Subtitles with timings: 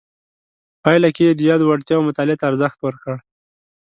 [0.83, 3.15] پایله کې یې د یادو وړتیاو مطالعې ته ارزښت ورکړ.